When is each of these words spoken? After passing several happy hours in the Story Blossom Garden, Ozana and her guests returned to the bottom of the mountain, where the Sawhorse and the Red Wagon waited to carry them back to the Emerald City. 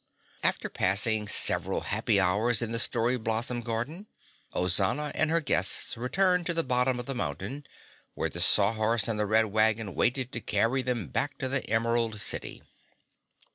After 0.41 0.67
passing 0.67 1.27
several 1.27 1.81
happy 1.81 2.19
hours 2.19 2.63
in 2.63 2.71
the 2.71 2.79
Story 2.79 3.17
Blossom 3.19 3.61
Garden, 3.61 4.07
Ozana 4.51 5.11
and 5.13 5.29
her 5.29 5.41
guests 5.41 5.95
returned 5.95 6.47
to 6.47 6.55
the 6.55 6.63
bottom 6.63 6.99
of 6.99 7.05
the 7.05 7.13
mountain, 7.13 7.67
where 8.15 8.27
the 8.27 8.41
Sawhorse 8.41 9.07
and 9.07 9.19
the 9.19 9.27
Red 9.27 9.45
Wagon 9.45 9.93
waited 9.93 10.31
to 10.31 10.41
carry 10.41 10.81
them 10.81 11.09
back 11.09 11.37
to 11.37 11.47
the 11.47 11.63
Emerald 11.69 12.19
City. 12.19 12.63